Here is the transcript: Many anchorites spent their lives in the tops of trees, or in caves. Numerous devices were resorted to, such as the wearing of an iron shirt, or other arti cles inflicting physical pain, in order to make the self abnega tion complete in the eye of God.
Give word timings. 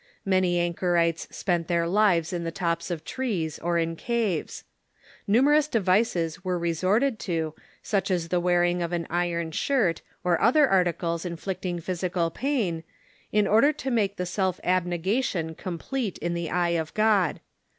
Many 0.25 0.57
anchorites 0.57 1.27
spent 1.29 1.67
their 1.67 1.85
lives 1.87 2.33
in 2.33 2.43
the 2.43 2.49
tops 2.49 2.89
of 2.89 3.05
trees, 3.05 3.59
or 3.59 3.77
in 3.77 3.95
caves. 3.95 4.63
Numerous 5.27 5.67
devices 5.67 6.43
were 6.43 6.57
resorted 6.57 7.19
to, 7.19 7.53
such 7.83 8.09
as 8.09 8.29
the 8.29 8.39
wearing 8.39 8.81
of 8.81 8.93
an 8.93 9.05
iron 9.11 9.51
shirt, 9.51 10.01
or 10.23 10.41
other 10.41 10.67
arti 10.67 10.93
cles 10.93 11.23
inflicting 11.23 11.79
physical 11.79 12.31
pain, 12.31 12.83
in 13.31 13.45
order 13.45 13.71
to 13.73 13.91
make 13.91 14.15
the 14.15 14.25
self 14.25 14.59
abnega 14.63 15.23
tion 15.23 15.53
complete 15.53 16.17
in 16.17 16.33
the 16.33 16.49
eye 16.49 16.69
of 16.69 16.91
God. 16.95 17.39